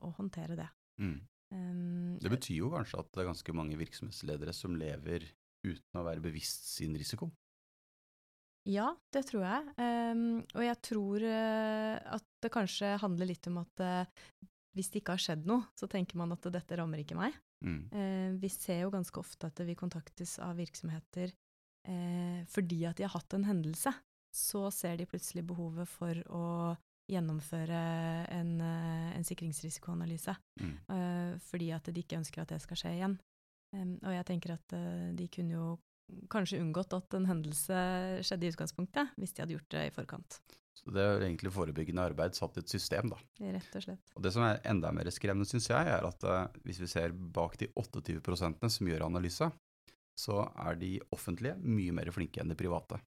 å 0.03 0.11
håndtere 0.19 0.59
det. 0.59 0.67
Mm. 1.03 1.19
Um, 1.55 2.17
det 2.19 2.31
betyr 2.33 2.59
jo 2.65 2.71
kanskje 2.73 3.01
at 3.03 3.11
det 3.15 3.23
er 3.23 3.29
ganske 3.29 3.55
mange 3.55 3.79
virksomhetsledere 3.79 4.55
som 4.57 4.75
lever 4.79 5.29
uten 5.67 6.01
å 6.01 6.05
være 6.07 6.25
bevisst 6.25 6.71
sin 6.75 6.97
risiko? 6.99 7.31
Ja, 8.67 8.91
det 9.15 9.29
tror 9.29 9.45
jeg. 9.47 9.75
Um, 9.79 10.43
og 10.57 10.63
jeg 10.65 10.79
tror 10.89 11.23
uh, 11.23 11.95
at 12.17 12.27
det 12.43 12.51
kanskje 12.55 12.97
handler 12.99 13.31
litt 13.31 13.47
om 13.51 13.61
at 13.63 13.83
uh, 13.83 14.25
hvis 14.77 14.91
det 14.91 15.01
ikke 15.01 15.15
har 15.15 15.23
skjedd 15.23 15.47
noe, 15.49 15.69
så 15.79 15.89
tenker 15.91 16.19
man 16.19 16.35
at 16.35 16.49
dette 16.53 16.79
rammer 16.79 17.01
ikke 17.03 17.19
meg. 17.19 17.37
Mm. 17.65 17.79
Uh, 17.95 18.31
vi 18.43 18.51
ser 18.53 18.83
jo 18.83 18.93
ganske 18.93 19.23
ofte 19.23 19.49
at 19.53 19.63
vi 19.65 19.79
kontaktes 19.79 20.37
av 20.43 20.59
virksomheter 20.61 21.35
fordi 22.51 22.81
at 22.83 22.99
de 22.99 23.05
har 23.07 23.13
hatt 23.13 23.37
en 23.37 23.45
hendelse. 23.47 23.93
Så 24.35 24.65
ser 24.75 24.97
de 24.99 25.05
plutselig 25.07 25.45
behovet 25.47 25.87
for 25.87 26.19
å 26.35 26.47
gjennomføre 27.11 27.81
en, 28.35 28.53
eh, 28.61 29.17
en 29.17 29.27
sikringsrisikoanalyse. 29.27 30.35
Mm. 30.61 30.77
Uh, 30.91 31.33
fordi 31.47 31.71
at 31.77 31.89
de 31.93 32.03
ikke 32.03 32.19
ønsker 32.19 32.43
at 32.43 32.55
det 32.55 32.61
skal 32.65 32.81
skje 32.81 32.95
igjen. 32.99 33.17
Og 33.77 34.13
jeg 34.15 34.27
tenker 34.29 34.55
at 34.57 34.77
uh, 34.77 35.09
de 35.17 35.27
kunne 35.33 35.55
jo 35.55 35.67
kanskje 36.33 36.61
unngått 36.63 36.95
at 36.97 37.17
en 37.19 37.27
hendelse 37.29 37.81
skjedde 38.27 38.47
i 38.47 38.53
utgangspunktet, 38.55 39.17
hvis 39.19 39.35
de 39.35 39.43
hadde 39.43 39.57
gjort 39.57 39.73
det 39.75 39.89
i 39.89 39.95
forkant. 39.95 40.39
Så 40.77 40.93
det 40.93 41.03
er 41.03 41.23
egentlig 41.25 41.51
forebyggende 41.55 42.05
arbeid 42.05 42.37
satt 42.37 42.59
i 42.59 42.63
et 42.63 42.73
system, 42.73 43.09
da. 43.11 43.19
Rett 43.57 43.79
og 43.79 43.85
slett. 43.87 44.13
Og 44.15 44.23
det 44.27 44.33
som 44.35 44.45
er 44.45 44.61
enda 44.69 44.93
mer 44.95 45.09
skremmende, 45.15 45.49
syns 45.49 45.71
jeg, 45.71 45.89
er 45.89 46.05
at 46.07 46.27
uh, 46.29 46.61
hvis 46.67 46.83
vi 46.83 46.91
ser 46.91 47.15
bak 47.15 47.57
de 47.61 47.71
28% 47.75 48.69
som 48.77 48.91
gjør 48.91 49.07
analyse, 49.09 49.49
så 50.17 50.43
er 50.67 50.79
de 50.81 50.97
offentlige 51.13 51.57
mye 51.61 51.95
mer 51.97 52.13
flinke 52.15 52.41
enn 52.43 52.53
de 52.53 52.59
private. 52.59 53.01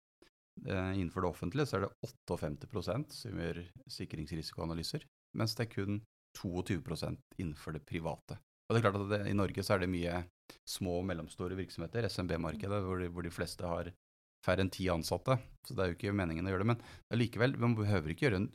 Eh, 0.67 0.99
innenfor 0.99 1.23
det 1.23 1.29
offentlige 1.29 1.69
så 1.69 1.77
er 1.77 1.85
det 1.85 2.11
58 2.27 3.15
som 3.15 3.39
gjør 3.39 3.61
sikringsrisikoanalyser, 3.95 5.05
mens 5.39 5.55
det 5.55 5.67
er 5.67 5.73
kun 5.73 6.01
22% 6.37 7.39
innenfor 7.39 7.75
det 7.77 7.85
private. 7.87 8.39
Og 8.67 8.75
det 8.75 8.79
er 8.79 8.85
klart 8.85 8.99
at 8.99 9.09
det, 9.09 9.21
I 9.31 9.37
Norge 9.37 9.63
så 9.65 9.75
er 9.75 9.83
det 9.83 9.91
mye 9.91 10.19
små 10.69 10.99
og 10.99 11.07
mellomstore 11.09 11.57
virksomheter, 11.57 12.05
SMB-markedet, 12.09 12.81
hvor, 12.85 13.01
hvor, 13.09 13.25
de 13.25 13.33
fleste 13.33 13.65
har 13.65 13.89
færre 14.45 14.65
enn 14.65 14.71
ti 14.73 14.85
ansatte. 14.93 15.39
Så 15.65 15.73
det 15.75 15.83
er 15.83 15.91
jo 15.91 15.97
ikke 15.97 16.15
meningen 16.15 16.45
å 16.45 16.53
gjøre 16.53 16.65
det. 16.65 16.75
Men 16.75 17.17
likevel, 17.17 17.57
man 17.61 17.77
behøver 17.77 18.13
ikke 18.13 18.27
gjøre 18.27 18.43
en, 18.43 18.51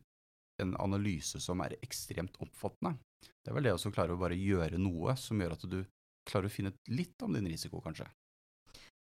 en, 0.63 0.77
analyse 0.85 1.43
som 1.43 1.63
er 1.65 1.75
ekstremt 1.81 2.39
oppfattende. 2.45 2.95
Det 3.25 3.51
er 3.51 3.59
vel 3.59 3.67
det 3.67 3.75
å 3.75 3.95
klare 3.95 4.15
å 4.15 4.21
bare 4.21 4.39
gjøre 4.39 4.79
noe 4.81 5.17
som 5.19 5.41
gjør 5.41 5.57
at 5.57 5.67
du 5.67 5.81
klarer 6.29 6.49
å 6.49 6.53
finne 6.53 6.73
litt 6.95 7.21
om 7.25 7.35
din 7.35 7.51
risiko, 7.51 7.83
kanskje. 7.85 8.07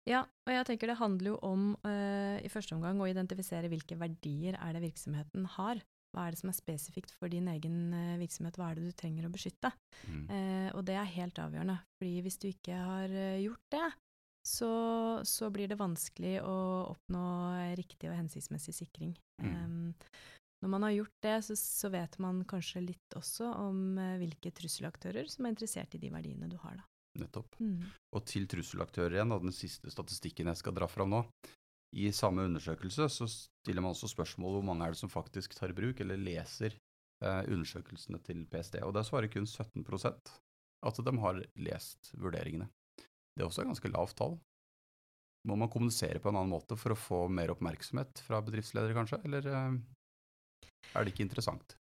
Ja, 0.10 0.24
og 0.26 0.52
jeg 0.54 0.66
tenker 0.66 0.90
det 0.90 0.98
handler 0.98 1.34
jo 1.34 1.40
om 1.46 1.72
uh, 1.86 2.38
i 2.42 2.50
første 2.50 2.74
omgang 2.74 3.02
å 3.02 3.10
identifisere 3.10 3.70
hvilke 3.70 4.00
verdier 4.02 4.58
er 4.58 4.76
det 4.76 4.84
virksomheten 4.88 5.46
har. 5.58 5.82
Hva 6.12 6.26
er 6.26 6.34
det 6.34 6.42
som 6.42 6.52
er 6.52 6.58
spesifikt 6.58 7.14
for 7.16 7.32
din 7.32 7.48
egen 7.52 7.94
uh, 7.94 8.18
virksomhet, 8.20 8.58
hva 8.58 8.72
er 8.72 8.80
det 8.80 8.90
du 8.90 8.98
trenger 8.98 9.28
å 9.28 9.34
beskytte? 9.34 9.72
Mm. 10.10 10.24
Uh, 10.26 10.70
og 10.74 10.86
det 10.90 10.98
er 10.98 11.16
helt 11.18 11.42
avgjørende, 11.44 11.78
fordi 12.00 12.26
hvis 12.26 12.42
du 12.42 12.50
ikke 12.50 12.80
har 12.82 13.14
gjort 13.44 13.78
det, 13.78 13.88
så, 14.42 14.74
så 15.28 15.52
blir 15.54 15.70
det 15.70 15.78
vanskelig 15.78 16.40
å 16.42 16.58
oppnå 16.96 17.26
riktig 17.78 18.10
og 18.10 18.18
hensiktsmessig 18.18 18.74
sikring. 18.74 19.14
Mm. 19.38 19.54
Um, 19.54 20.14
når 20.62 20.70
man 20.70 20.86
har 20.86 20.94
gjort 20.94 21.18
det, 21.26 21.36
så, 21.46 21.58
så 21.58 21.90
vet 21.94 22.18
man 22.22 22.44
kanskje 22.50 22.84
litt 22.86 23.18
også 23.18 23.50
om 23.64 23.98
eh, 23.98 24.18
hvilke 24.22 24.52
trusselaktører 24.54 25.30
som 25.32 25.46
er 25.46 25.56
interessert 25.56 25.98
i 25.98 26.02
de 26.02 26.12
verdiene 26.14 26.50
du 26.52 26.58
har, 26.62 26.78
da. 26.78 26.86
Nettopp. 27.20 27.58
Mm. 27.60 27.90
Og 28.16 28.24
til 28.30 28.46
trusselaktører 28.50 29.18
igjen, 29.18 29.34
og 29.36 29.44
den 29.44 29.56
siste 29.56 29.92
statistikken 29.92 30.52
jeg 30.52 30.60
skal 30.62 30.76
dra 30.78 30.88
fram 30.88 31.12
nå. 31.12 31.24
I 31.92 32.08
samme 32.16 32.46
undersøkelse 32.48 33.10
så 33.12 33.28
stiller 33.28 33.84
man 33.84 33.92
også 33.92 34.08
spørsmål 34.14 34.58
hvor 34.58 34.68
mange 34.70 34.86
er 34.86 34.94
det 34.94 35.02
som 35.02 35.12
faktisk 35.12 35.58
tar 35.58 35.74
i 35.74 35.76
bruk 35.76 36.00
eller 36.00 36.22
leser 36.22 36.78
eh, 36.78 37.42
undersøkelsene 37.52 38.22
til 38.24 38.46
PST, 38.48 38.80
og 38.88 38.94
der 38.96 39.04
svarer 39.08 39.32
kun 39.32 39.50
17% 39.50 40.32
at 40.82 41.02
de 41.06 41.14
har 41.22 41.42
lest 41.62 42.14
vurderingene. 42.18 42.70
Det 42.98 43.44
er 43.44 43.50
også 43.50 43.66
et 43.66 43.70
ganske 43.74 43.92
lavt 43.92 44.16
tall. 44.18 44.40
Må 45.50 45.58
man 45.58 45.70
kommunisere 45.74 46.22
på 46.22 46.32
en 46.32 46.40
annen 46.40 46.54
måte 46.54 46.78
for 46.80 46.94
å 46.94 47.00
få 47.00 47.26
mer 47.34 47.52
oppmerksomhet 47.54 48.24
fra 48.24 48.40
bedriftsledere, 48.46 48.96
kanskje, 48.96 49.20
eller 49.28 49.52
eh, 49.52 49.78
er 50.96 51.04
det 51.04 51.14
ikke 51.14 51.26
interessant? 51.28 51.76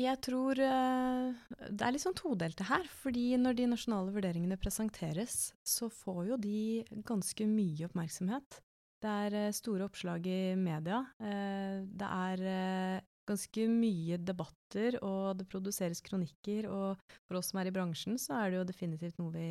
Jeg 0.00 0.20
tror 0.24 0.56
eh, 0.64 1.34
det 1.68 1.84
er 1.84 1.92
litt 1.92 2.04
sånn 2.04 2.16
todelte 2.16 2.64
her. 2.68 2.86
fordi 3.02 3.34
når 3.40 3.58
de 3.58 3.68
nasjonale 3.72 4.14
vurderingene 4.14 4.58
presenteres, 4.60 5.52
så 5.66 5.90
får 5.92 6.20
jo 6.30 6.36
de 6.40 6.60
ganske 7.08 7.46
mye 7.48 7.88
oppmerksomhet. 7.88 8.60
Det 9.00 9.14
er 9.26 9.36
eh, 9.46 9.54
store 9.56 9.88
oppslag 9.88 10.26
i 10.30 10.54
media. 10.56 11.02
eh, 11.20 11.82
Det 11.84 12.08
er 12.08 13.02
ganske 13.30 13.66
mye 13.70 14.16
debatter, 14.18 14.96
og 15.06 15.38
det 15.38 15.48
produseres 15.50 16.00
kronikker. 16.02 16.66
Og 16.70 17.02
for 17.28 17.38
oss 17.38 17.52
som 17.52 17.60
er 17.60 17.70
i 17.70 17.74
bransjen, 17.74 18.16
så 18.18 18.40
er 18.40 18.50
det 18.50 18.60
jo 18.60 18.68
definitivt 18.70 19.20
noe 19.20 19.34
vi, 19.34 19.50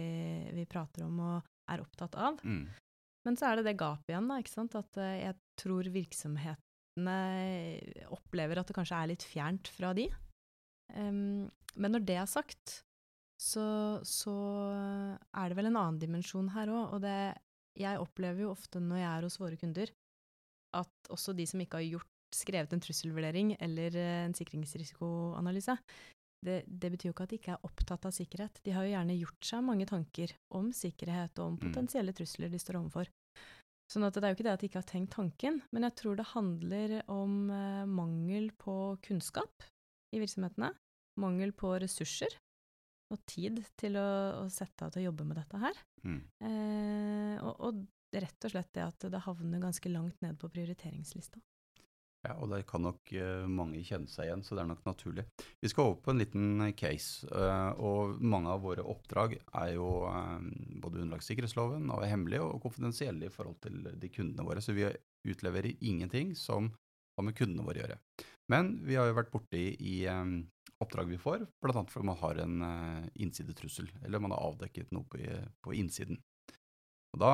vi 0.55 0.65
prater 0.67 1.05
om 1.05 1.19
og 1.23 1.51
er 1.69 1.83
opptatt 1.83 2.17
av. 2.19 2.41
Mm. 2.43 2.65
Men 3.27 3.37
så 3.37 3.51
er 3.51 3.59
det 3.59 3.69
det 3.69 3.77
gapet 3.79 4.09
igjen, 4.11 4.27
da, 4.31 4.39
ikke 4.41 4.55
sant. 4.55 4.75
At 4.79 4.97
jeg 4.97 5.35
tror 5.59 5.87
virksomhetene 5.93 7.19
opplever 8.15 8.59
at 8.59 8.67
det 8.67 8.75
kanskje 8.75 8.97
er 8.99 9.11
litt 9.13 9.23
fjernt 9.27 9.69
fra 9.75 9.93
de. 9.95 10.09
Em, 10.97 11.49
men 11.75 11.93
når 11.93 12.05
det 12.07 12.17
er 12.17 12.29
sagt, 12.29 12.79
så, 13.39 13.63
så 14.03 14.33
er 15.31 15.49
det 15.49 15.57
vel 15.59 15.69
en 15.69 15.79
annen 15.79 15.99
dimensjon 16.01 16.51
her 16.55 16.71
òg. 16.73 16.95
Og 16.97 17.03
det, 17.05 17.15
jeg 17.79 18.01
opplever 18.01 18.43
jo 18.45 18.53
ofte 18.53 18.81
når 18.83 19.01
jeg 19.01 19.09
er 19.11 19.27
hos 19.27 19.39
våre 19.41 19.59
kunder, 19.59 19.91
at 20.77 21.11
også 21.13 21.33
de 21.37 21.45
som 21.49 21.61
ikke 21.63 21.79
har 21.81 21.87
gjort, 21.95 22.15
skrevet 22.35 22.73
en 22.75 22.81
trusselvurdering 22.83 23.55
eller 23.57 23.95
eh, 23.97 24.23
en 24.27 24.35
sikringsrisikoanalyse, 24.37 25.73
det, 26.45 26.59
det 26.67 26.91
betyr 26.93 27.09
jo 27.09 27.13
ikke 27.15 27.25
at 27.25 27.31
de 27.33 27.39
ikke 27.39 27.55
er 27.55 27.63
opptatt 27.65 28.05
av 28.05 28.13
sikkerhet. 28.15 28.59
De 28.63 28.71
har 28.75 28.85
jo 28.85 28.91
gjerne 28.93 29.15
gjort 29.17 29.47
seg 29.49 29.63
mange 29.65 29.87
tanker 29.89 30.35
om 30.55 30.69
sikkerhet 30.75 31.41
og 31.41 31.45
om 31.47 31.55
Mm. 31.57 31.63
potensielle 31.65 32.13
trusler 32.15 32.51
de 32.53 32.59
står 32.61 32.77
overfor. 32.79 33.09
Sånn 33.89 34.05
at 34.05 34.13
det 34.13 34.21
er 34.23 34.29
jo 34.31 34.37
ikke 34.37 34.45
det 34.45 34.53
at 34.53 34.61
de 34.61 34.69
ikke 34.69 34.79
har 34.83 34.91
tenkt 34.91 35.15
tanken, 35.15 35.57
men 35.73 35.87
jeg 35.87 35.95
tror 35.97 36.15
det 36.19 36.27
handler 36.35 36.93
om 37.09 37.33
eh, 37.49 37.85
mangel 37.89 38.51
på 38.61 38.75
kunnskap 39.07 39.65
i 40.15 40.21
virksomhetene, 40.21 40.71
mangel 41.19 41.53
på 41.57 41.73
ressurser 41.81 42.37
og 43.09 43.21
tid 43.29 43.61
til 43.79 43.97
å, 43.97 44.09
å 44.43 44.49
sette 44.53 44.85
av 44.85 44.93
til 44.93 45.03
å 45.03 45.07
jobbe 45.09 45.25
med 45.25 45.39
dette 45.41 45.61
her. 45.61 45.79
Mm. 46.05 46.19
Eh, 46.45 47.37
og, 47.41 47.55
og 47.69 48.19
rett 48.21 48.45
og 48.45 48.53
slett 48.53 48.73
det 48.75 48.85
at 48.85 49.07
det 49.13 49.23
havner 49.25 49.63
ganske 49.63 49.91
langt 49.91 50.21
ned 50.25 50.37
på 50.41 50.49
prioriteringslista. 50.53 51.41
Ja, 52.27 52.33
og 52.35 52.49
der 52.51 52.65
kan 52.67 52.83
nok 52.83 53.13
eh, 53.15 53.45
mange 53.47 53.79
kjenne 53.87 54.11
seg 54.11 54.27
igjen, 54.27 54.41
så 54.43 54.57
det 54.57 54.65
er 54.65 54.69
nok 54.73 54.81
naturlig. 54.83 55.23
Vi 55.63 55.69
skal 55.71 55.87
over 55.87 56.01
på 56.03 56.11
en 56.11 56.19
liten 56.19 56.65
eh, 56.65 56.73
case, 56.75 57.23
eh, 57.31 57.69
og 57.79 58.19
mange 58.19 58.51
av 58.51 58.65
våre 58.65 58.83
oppdrag 58.83 59.37
er 59.39 59.69
jo 59.77 59.87
både 60.83 60.99
underlagt 60.99 61.27
sikkerhetsloven 61.29 61.87
og 61.95 62.03
hemmelige 62.03 62.43
og 62.43 62.59
konfidensielle 62.65 63.29
i 63.29 63.33
forhold 63.33 63.61
til 63.63 63.87
de 64.01 64.11
kundene 64.11 64.47
våre, 64.47 64.63
så 64.63 64.75
vi 64.75 64.89
utleverer 65.29 65.79
ingenting 65.79 66.35
som 66.35 66.73
har 67.19 67.27
med 67.27 67.37
kundene 67.37 67.67
våre 67.67 67.83
gjøre. 67.83 67.99
Men 68.49 68.73
vi 68.87 68.97
har 68.97 69.09
jo 69.09 69.17
vært 69.19 69.33
borti 69.33 69.63
i 69.77 69.95
eh, 70.09 70.23
oppdrag 70.79 71.11
vi 71.11 71.19
får, 71.19 71.45
annet 71.67 71.91
fordi 71.93 72.07
man 72.07 72.19
har 72.21 72.41
en 72.43 72.61
eh, 72.65 73.09
innsidetrussel, 73.23 73.89
eller 74.05 74.23
man 74.23 74.33
har 74.35 74.45
avdekket 74.47 74.93
noe 74.95 75.05
på, 75.09 75.73
innsiden. 75.75 76.21
Og 77.13 77.21
Da 77.23 77.31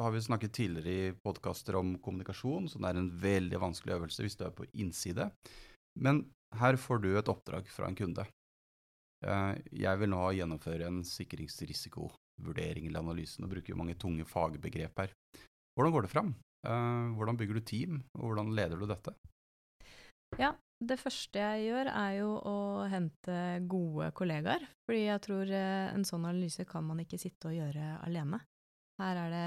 har 0.00 0.14
vi 0.14 0.22
snakket 0.22 0.54
tidligere 0.54 1.10
i 1.10 1.14
podkaster 1.18 1.76
om 1.80 1.96
kommunikasjon, 2.02 2.70
så 2.70 2.80
det 2.80 2.90
er 2.90 3.00
en 3.00 3.12
veldig 3.20 3.60
vanskelig 3.62 3.96
øvelse 3.98 4.22
hvis 4.24 4.38
du 4.38 4.46
er 4.46 4.54
på 4.54 4.68
innside. 4.72 5.30
Men 5.98 6.24
her 6.56 6.78
får 6.78 7.02
du 7.02 7.10
et 7.16 7.30
oppdrag 7.30 7.68
fra 7.72 7.90
en 7.90 7.98
kunde. 7.98 8.26
Eh, 9.26 9.54
Jeg 9.72 10.00
vil 10.00 10.12
nå 10.12 10.22
gjennomføre 10.38 10.88
en 10.88 11.02
sikringsrisikovurdering 11.04 12.88
eller 12.88 13.02
analyse, 13.02 13.42
og 13.42 13.50
bruker 13.52 13.74
jo 13.74 13.80
mange 13.82 13.98
tunge 13.98 14.24
fagbegrep 14.24 15.04
her. 15.04 15.14
Hvordan 15.76 15.92
går 15.92 16.06
det 16.06 16.14
fram? 16.14 16.34
Eh, 16.66 17.08
Hvordan 17.16 17.38
bygger 17.38 17.58
du 17.58 17.64
team, 17.64 17.98
og 18.18 18.30
hvordan 18.30 18.54
leder 18.56 18.80
du 18.80 18.86
dette? 18.90 19.14
Ja, 20.40 20.52
det 20.82 20.98
første 21.00 21.40
jeg 21.40 21.68
gjør 21.68 21.90
er 21.92 22.16
jo 22.18 22.30
å 22.42 22.56
hente 22.90 23.36
gode 23.70 24.10
kollegaer, 24.18 24.64
fordi 24.88 25.04
jeg 25.06 25.22
tror 25.24 25.52
eh, 25.54 25.92
en 25.94 26.06
sånn 26.08 26.26
analyse 26.26 26.66
kan 26.68 26.86
man 26.88 27.00
ikke 27.04 27.20
sitte 27.20 27.52
og 27.52 27.56
gjøre 27.56 27.96
alene. 28.06 28.42
Her, 29.00 29.20
er 29.26 29.32
det, 29.34 29.46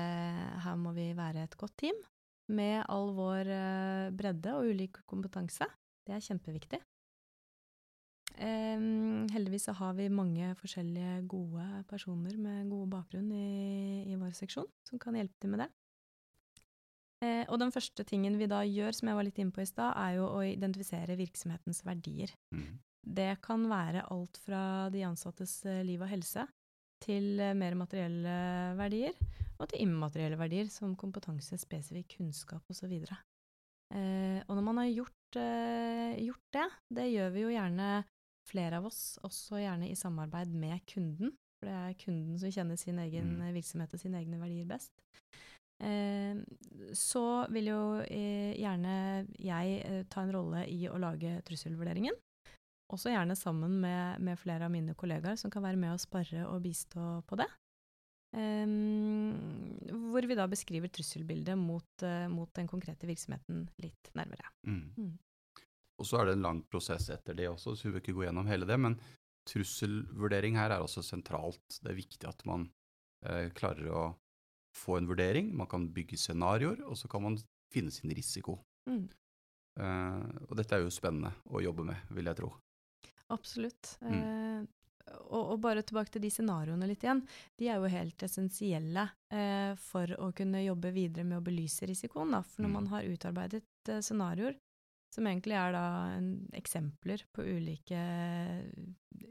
her 0.64 0.78
må 0.78 0.94
vi 0.94 1.10
være 1.18 1.44
et 1.48 1.58
godt 1.60 1.76
team, 1.82 1.98
med 2.54 2.86
all 2.90 3.12
vår 3.18 3.52
eh, 3.54 4.06
bredde 4.16 4.56
og 4.58 4.72
ulik 4.72 5.02
kompetanse. 5.10 5.68
Det 6.06 6.16
er 6.16 6.26
kjempeviktig. 6.26 6.80
Heldigvis 8.40 9.66
så 9.68 9.74
har 9.76 9.98
vi 9.98 10.06
mange 10.14 10.54
forskjellige 10.56 11.26
gode 11.28 11.66
personer 11.90 12.38
med 12.40 12.70
god 12.72 12.86
bakgrunn 12.94 13.28
i, 13.36 14.06
i 14.08 14.16
vår 14.16 14.32
seksjon, 14.38 14.70
som 14.88 15.02
kan 15.02 15.18
hjelpe 15.18 15.36
til 15.44 15.52
med 15.52 15.66
det. 15.66 15.68
Eh, 17.26 17.44
og 17.52 17.58
den 17.60 17.74
første 17.76 18.06
tingen 18.08 18.38
vi 18.40 18.48
da 18.48 18.62
gjør, 18.64 18.96
som 18.96 19.10
jeg 19.12 19.18
var 19.18 19.28
litt 19.28 19.40
inne 19.42 19.56
på 19.56 19.64
i 19.64 19.68
stad, 19.68 19.92
er 20.00 20.20
jo 20.20 20.30
å 20.32 20.44
identifisere 20.46 21.18
virksomhetens 21.20 21.84
verdier. 21.88 22.32
Mm. 22.56 22.78
Det 23.20 23.32
kan 23.44 23.66
være 23.72 24.06
alt 24.14 24.40
fra 24.44 24.62
de 24.94 25.04
ansattes 25.08 25.58
eh, 25.68 25.82
liv 25.88 26.02
og 26.04 26.12
helse, 26.12 26.46
til 27.04 27.40
eh, 27.40 27.56
mer 27.58 27.76
materielle 27.80 28.36
verdier, 28.80 29.16
og 29.60 29.68
til 29.72 29.84
immaterielle 29.84 30.40
verdier, 30.40 30.72
som 30.72 30.96
kompetanse, 31.00 31.60
spesifikk 31.60 32.18
kunnskap 32.18 32.64
osv. 32.72 32.96
Eh, 33.00 34.40
og 34.46 34.56
når 34.56 34.64
man 34.64 34.82
har 34.84 34.90
gjort, 34.92 35.40
eh, 35.42 36.16
gjort 36.24 36.56
det, 36.56 36.68
det 37.00 37.10
gjør 37.12 37.36
vi 37.36 37.46
jo 37.46 37.54
gjerne 37.56 37.92
flere 38.50 38.80
av 38.80 38.88
oss, 38.90 39.20
også 39.28 39.60
gjerne 39.62 39.92
i 39.92 39.98
samarbeid 39.98 40.56
med 40.56 40.80
kunden, 40.90 41.36
for 41.60 41.68
det 41.68 41.76
er 41.76 42.00
kunden 42.00 42.40
som 42.40 42.52
kjenner 42.56 42.80
sin 42.80 43.00
egen 43.04 43.36
Mm. 43.38 43.54
virksomhet 43.54 43.94
og 43.94 44.00
sine 44.00 44.22
egne 44.24 44.40
verdier 44.40 44.66
best. 44.66 44.94
Eh, 45.84 46.40
så 46.94 47.26
vil 47.54 47.70
jo 47.72 47.84
eh, 48.04 48.56
gjerne 48.60 48.96
jeg 49.40 49.78
eh, 49.86 50.02
ta 50.12 50.26
en 50.26 50.34
rolle 50.36 50.66
i 50.68 50.84
å 50.90 51.00
lage 51.00 51.38
trusselvurderingen. 51.48 52.18
Også 52.90 53.14
gjerne 53.14 53.38
sammen 53.38 53.78
med, 53.84 54.22
med 54.26 54.40
flere 54.42 54.66
av 54.66 54.74
mine 54.74 54.96
kollegaer 54.98 55.38
som 55.38 55.52
kan 55.54 55.64
være 55.64 55.78
med 55.78 55.94
og 55.94 56.02
sparre 56.02 56.48
og 56.50 56.64
bistå 56.66 57.20
på 57.30 57.38
det. 57.40 57.48
Em, 58.38 59.74
hvor 60.12 60.26
vi 60.30 60.38
da 60.38 60.46
beskriver 60.50 60.92
trusselbildet 60.94 61.58
mot, 61.58 62.04
eh, 62.06 62.28
mot 62.30 62.52
den 62.54 62.68
konkrete 62.70 63.10
virksomheten 63.10 63.68
litt 63.82 64.12
nærmere. 64.18 64.52
Mm. 64.68 64.84
Mm. 64.98 65.16
Og 66.00 66.08
så 66.08 66.20
er 66.20 66.30
det 66.30 66.38
en 66.38 66.46
lang 66.46 66.62
prosess 66.70 67.10
etter 67.14 67.38
det 67.38 67.50
også, 67.50 67.76
så 67.76 67.88
vi 67.88 67.96
vil 67.96 68.04
ikke 68.04 68.18
gå 68.20 68.26
gjennom 68.28 68.50
hele 68.50 68.70
det. 68.70 68.78
Men 68.80 68.98
trusselvurdering 69.50 70.58
her 70.60 70.76
er 70.76 70.86
også 70.86 71.04
sentralt. 71.06 71.80
Det 71.82 71.92
er 71.92 71.98
viktig 71.98 72.30
at 72.30 72.46
man 72.50 72.70
eh, 73.26 73.50
klarer 73.58 73.90
å 73.90 74.04
få 74.76 74.98
en 74.98 75.08
vurdering. 75.10 75.52
Man 75.58 75.68
kan 75.68 75.88
bygge 75.94 76.18
scenarioer, 76.18 76.82
og 76.86 76.98
så 76.98 77.08
kan 77.12 77.24
man 77.26 77.38
finne 77.74 77.92
sin 77.92 78.12
risiko. 78.16 78.58
Mm. 78.90 79.08
Uh, 79.80 80.26
og 80.50 80.58
dette 80.60 80.76
er 80.76 80.84
jo 80.84 80.92
spennende 80.92 81.32
å 81.54 81.62
jobbe 81.64 81.86
med, 81.88 81.96
vil 82.16 82.28
jeg 82.28 82.40
tro. 82.42 82.50
Absolutt. 83.32 83.94
Mm. 84.02 84.20
Uh, 84.20 84.66
og, 85.30 85.54
og 85.56 85.60
bare 85.64 85.82
tilbake 85.86 86.12
til 86.14 86.22
de 86.26 86.30
scenarioene 86.34 86.86
litt 86.90 87.04
igjen. 87.06 87.22
De 87.58 87.70
er 87.70 87.80
jo 87.82 87.90
helt 87.90 88.26
essensielle 88.26 89.08
uh, 89.34 89.74
for 89.82 90.12
å 90.22 90.32
kunne 90.38 90.62
jobbe 90.66 90.92
videre 90.94 91.26
med 91.26 91.40
å 91.40 91.46
belyse 91.46 91.88
risikoen. 91.90 92.34
Da. 92.36 92.44
For 92.46 92.62
når 92.66 92.70
Mm. 92.70 92.78
man 92.80 92.90
har 92.94 93.08
utarbeidet 93.10 93.64
scenarioer, 94.06 94.58
som 95.14 95.26
egentlig 95.26 95.56
er 95.58 95.72
da 95.74 95.84
en, 96.18 96.30
eksempler 96.54 97.24
på 97.34 97.42
ulike 97.44 98.00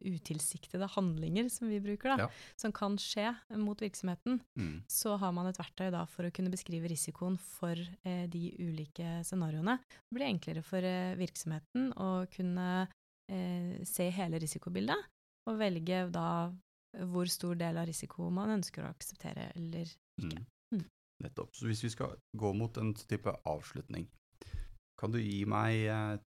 utilsiktede 0.05 0.87
handlinger, 0.95 1.49
som 1.51 1.69
vi 1.71 1.79
bruker, 1.81 2.17
da, 2.17 2.25
Ja. 2.25 2.29
som 2.57 2.73
kan 2.73 2.97
skje 2.97 3.35
mot 3.57 3.79
virksomheten, 3.81 4.41
Mm. 4.57 4.83
så 4.89 5.17
har 5.19 5.33
man 5.33 5.47
et 5.47 5.57
verktøy 5.59 5.91
da 5.91 6.05
for 6.07 6.25
å 6.25 6.33
kunne 6.33 6.51
beskrive 6.51 6.89
risikoen 6.89 7.39
for 7.39 7.75
eh, 8.05 8.27
de 8.27 8.53
ulike 8.59 9.23
scenarioene. 9.25 9.79
Det 9.89 10.15
blir 10.19 10.29
enklere 10.29 10.63
for 10.63 10.79
eh, 10.83 11.15
virksomheten 11.17 11.93
å 11.97 12.27
kunne 12.31 12.89
eh, 13.31 13.85
se 13.85 14.11
hele 14.11 14.39
risikobildet, 14.39 14.99
og 15.47 15.59
velge 15.59 16.11
da 16.13 16.53
hvor 17.05 17.27
stor 17.29 17.55
del 17.55 17.77
av 17.77 17.87
risiko 17.87 18.31
man 18.31 18.49
ønsker 18.61 18.83
å 18.85 18.91
akseptere 18.95 19.53
eller 19.57 19.85
ikke. 20.19 20.39
Mm. 20.41 20.79
Mm. 20.81 20.85
Nettopp. 21.23 21.51
Så 21.55 21.67
hvis 21.67 21.83
vi 21.85 21.91
skal 21.91 22.17
gå 22.37 22.53
mot 22.57 22.77
en 22.79 22.95
type 22.95 23.29
avslutning, 23.45 24.09
kan 24.99 25.15
du 25.15 25.21
gi 25.23 25.45
meg 25.49 25.87
eh, 25.87 26.19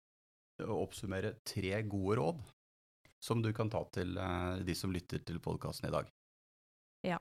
å 0.65 0.81
oppsummere 0.87 1.37
tre 1.47 1.83
gode 1.85 2.19
råd 2.21 2.43
som 3.23 3.43
du 3.43 3.53
kan 3.55 3.71
ta 3.71 3.85
til 3.95 4.17
eh, 4.19 4.65
de 4.67 4.77
som 4.79 4.93
lytter 4.95 5.23
til 5.27 5.41
podkasten 5.45 5.91
i 5.91 5.95
dag? 5.95 6.11
Ja. 7.03 7.19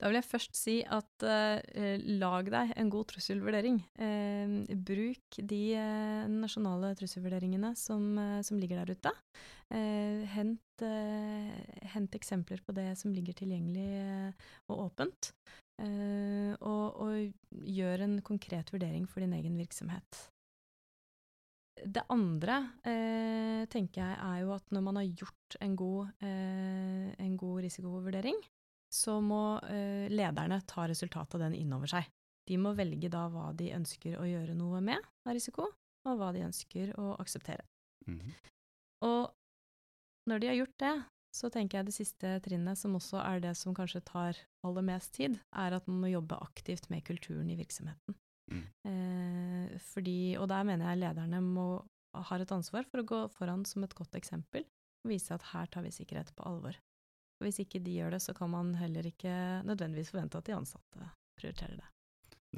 Da 0.00 0.08
vil 0.08 0.18
jeg 0.18 0.26
først 0.26 0.58
si 0.58 0.74
at 0.82 1.22
eh, 1.22 2.02
lag 2.18 2.48
deg 2.50 2.72
en 2.74 2.90
god 2.90 3.12
trusselvurdering. 3.12 3.78
Eh, 4.02 4.54
bruk 4.74 5.38
de 5.52 5.60
eh, 5.78 6.24
nasjonale 6.32 6.90
trusselvurderingene 6.98 7.70
som, 7.78 8.08
eh, 8.18 8.40
som, 8.46 8.58
ligger 8.58 8.82
der 8.82 8.98
ute. 8.98 9.14
Hent, 9.70 10.82
hent, 11.92 12.16
eksempler 12.18 12.58
på 12.66 12.74
det 12.74 12.88
som 12.98 13.12
ligger 13.14 13.36
tilgjengelig 13.38 14.32
og 14.66 14.80
åpent. 14.88 15.28
Og, 15.78 16.98
og 17.04 17.62
gjør 17.70 18.02
en 18.08 18.16
konkret 18.26 18.72
vurdering 18.74 19.06
for 19.06 19.22
din 19.22 19.36
egen 19.38 19.54
virksomhet. 19.62 20.24
Det 21.84 22.02
andre 22.12 22.56
tenker 23.70 24.02
jeg 24.02 24.16
er 24.16 24.38
jo 24.42 24.52
at 24.54 24.72
når 24.74 24.82
man 24.84 24.98
har 25.00 25.06
gjort 25.22 25.56
en 25.60 25.76
god, 25.76 26.10
en 26.20 27.36
god 27.40 27.62
risikovurdering, 27.64 28.36
så 28.90 29.20
må 29.22 29.60
eh, 29.70 30.10
lederne 30.10 30.60
ta 30.66 30.86
resultatet 30.90 31.38
av 31.38 31.46
den 31.46 31.58
innover 31.60 31.90
seg. 31.90 32.08
De 32.50 32.58
må 32.58 32.74
velge 32.74 33.10
da 33.12 33.26
hva 33.30 33.50
de 33.54 33.70
ønsker 33.76 34.18
å 34.18 34.26
gjøre 34.26 34.56
noe 34.58 34.80
med 34.82 34.98
av 34.98 35.36
risiko, 35.36 35.68
og 36.08 36.18
hva 36.18 36.32
de 36.34 36.42
ønsker 36.48 36.92
å 36.98 37.14
akseptere. 37.22 37.62
Mm 38.08 38.18
-hmm. 38.18 38.34
Og 39.06 39.30
når 40.26 40.38
de 40.38 40.46
har 40.46 40.54
gjort 40.54 40.78
det, 40.78 40.94
så 41.32 41.48
tenker 41.48 41.78
jeg 41.78 41.86
det 41.86 41.94
siste 41.94 42.40
trinnet, 42.40 42.78
som 42.78 42.96
også 42.96 43.18
er 43.22 43.40
det 43.40 43.54
som 43.56 43.74
kanskje 43.74 44.00
tar 44.00 44.36
aller 44.66 44.82
mest 44.82 45.14
tid, 45.14 45.38
er 45.52 45.72
at 45.72 45.86
man 45.86 46.00
må 46.00 46.06
jobbe 46.06 46.42
aktivt 46.42 46.90
med 46.90 47.04
kulturen 47.04 47.50
i 47.50 47.56
virksomheten. 47.56 48.14
Mm. 48.50 48.66
Eh, 48.90 49.78
fordi, 49.92 50.36
og 50.40 50.48
der 50.50 50.66
mener 50.66 50.90
jeg 50.90 51.02
lederne 51.04 51.40
må, 51.44 51.68
har 52.30 52.42
et 52.42 52.54
ansvar 52.54 52.86
for 52.90 53.02
å 53.02 53.08
gå 53.08 53.20
foran 53.36 53.64
som 53.68 53.86
et 53.86 53.96
godt 53.96 54.18
eksempel 54.18 54.66
og 55.00 55.12
vise 55.12 55.32
at 55.32 55.46
her 55.52 55.70
tar 55.72 55.86
vi 55.86 55.92
sikkerhet 55.94 56.34
på 56.36 56.44
alvor. 56.48 56.76
Og 57.40 57.46
hvis 57.46 57.62
ikke 57.62 57.80
de 57.80 57.94
gjør 57.96 58.16
det, 58.16 58.20
så 58.20 58.34
kan 58.36 58.50
man 58.52 58.74
heller 58.76 59.06
ikke 59.08 59.32
nødvendigvis 59.64 60.12
forvente 60.12 60.40
at 60.40 60.50
de 60.50 60.58
ansatte 60.58 61.06
prioriterer 61.40 61.78
det. 61.80 61.88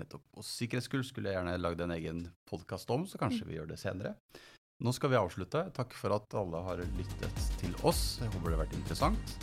Nettopp. 0.00 0.24
Og 0.40 0.46
sikkerhetskull 0.48 1.04
skulle 1.06 1.30
jeg 1.30 1.38
gjerne 1.38 1.60
lagd 1.60 1.84
en 1.84 1.94
egen 1.94 2.24
podkast 2.48 2.90
om, 2.90 3.04
så 3.06 3.20
kanskje 3.20 3.44
mm. 3.44 3.50
vi 3.50 3.58
gjør 3.58 3.70
det 3.70 3.78
senere. 3.78 4.14
Nå 4.82 4.90
skal 4.96 5.12
vi 5.12 5.18
avslutte. 5.20 5.68
Takk 5.76 5.94
for 5.94 6.16
at 6.16 6.34
alle 6.34 6.58
har 6.66 6.80
lyttet 6.98 7.42
til 7.60 7.76
oss. 7.86 8.18
Jeg 8.18 8.32
håper 8.32 8.50
det 8.50 8.56
har 8.56 8.64
vært 8.64 8.78
interessant. 8.80 9.34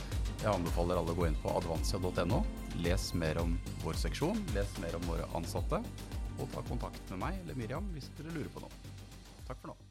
Jeg 0.41 0.51
anbefaler 0.51 0.99
alle 0.99 1.13
å 1.13 1.19
gå 1.19 1.29
inn 1.29 1.37
på 1.39 1.53
advansia.no. 1.61 2.41
Les 2.83 3.05
mer 3.15 3.39
om 3.39 3.55
vår 3.85 4.01
seksjon, 4.01 4.41
les 4.57 4.73
mer 4.83 4.97
om 4.99 5.07
våre 5.07 5.29
ansatte, 5.39 5.79
og 6.39 6.49
ta 6.53 6.63
kontakt 6.69 7.13
med 7.13 7.23
meg 7.25 7.43
eller 7.43 7.59
Miriam 7.59 7.93
hvis 7.95 8.09
dere 8.17 8.33
lurer 8.35 8.51
på 8.53 8.63
noe. 8.63 8.95
Takk 9.47 9.61
for 9.61 9.73
nå. 9.73 9.88